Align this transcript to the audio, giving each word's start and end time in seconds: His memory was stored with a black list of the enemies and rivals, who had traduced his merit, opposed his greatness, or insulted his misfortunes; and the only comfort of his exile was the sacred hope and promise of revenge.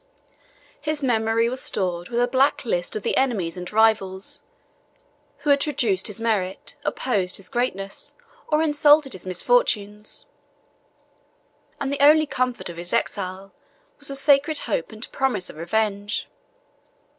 His 0.81 1.03
memory 1.03 1.47
was 1.47 1.61
stored 1.61 2.09
with 2.09 2.19
a 2.19 2.27
black 2.27 2.65
list 2.65 2.95
of 2.95 3.03
the 3.03 3.15
enemies 3.15 3.55
and 3.55 3.71
rivals, 3.71 4.41
who 5.45 5.51
had 5.51 5.61
traduced 5.61 6.07
his 6.07 6.19
merit, 6.19 6.73
opposed 6.83 7.37
his 7.37 7.49
greatness, 7.49 8.15
or 8.47 8.63
insulted 8.63 9.13
his 9.13 9.27
misfortunes; 9.27 10.25
and 11.79 11.93
the 11.93 11.99
only 12.03 12.25
comfort 12.25 12.67
of 12.67 12.77
his 12.77 12.93
exile 12.93 13.53
was 13.99 14.07
the 14.07 14.15
sacred 14.15 14.57
hope 14.65 14.91
and 14.91 15.11
promise 15.11 15.51
of 15.51 15.55
revenge. 15.57 16.27